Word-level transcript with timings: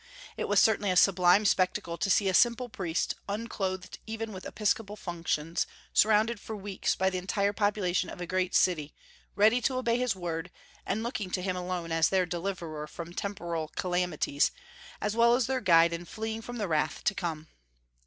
It 0.35 0.47
was 0.47 0.59
certainly 0.59 0.89
a 0.89 0.95
sublime 0.95 1.45
spectacle 1.45 1.95
to 1.95 2.09
see 2.09 2.27
a 2.27 2.33
simple 2.33 2.69
priest, 2.69 3.13
unclothed 3.29 3.99
even 4.07 4.33
with 4.33 4.47
episcopal 4.47 4.95
functions, 4.95 5.67
surrounded 5.93 6.39
for 6.39 6.55
weeks 6.55 6.95
by 6.95 7.11
the 7.11 7.19
entire 7.19 7.53
population 7.53 8.09
of 8.09 8.19
a 8.19 8.25
great 8.25 8.55
city, 8.55 8.95
ready 9.35 9.61
to 9.61 9.75
obey 9.77 9.99
his 9.99 10.15
word, 10.15 10.49
and 10.87 11.03
looking 11.03 11.29
to 11.29 11.41
him 11.43 11.55
alone 11.55 11.91
as 11.91 12.09
their 12.09 12.25
deliverer 12.25 12.87
from 12.87 13.13
temporal 13.13 13.67
calamities, 13.75 14.49
as 15.01 15.15
well 15.15 15.35
as 15.35 15.45
their 15.45 15.61
guide 15.61 15.93
in 15.93 16.05
fleeing 16.05 16.41
from 16.41 16.57
the 16.57 16.67
wrath 16.67 17.03
to 17.03 17.13
come. 17.13 17.47